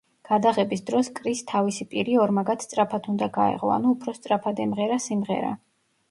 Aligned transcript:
გადაღების 0.27 0.79
დროს 0.85 1.09
კრისს 1.17 1.43
თავისი 1.49 1.85
პირი 1.91 2.15
ორმაგად 2.21 2.65
სწრაფად 2.65 3.09
უნდა 3.13 3.27
გაეღო, 3.35 3.69
ანუ 3.75 3.91
უფრო 3.97 4.15
სწრაფად 4.21 4.63
ემღერა 4.65 4.97
სიმღერა. 5.05 5.53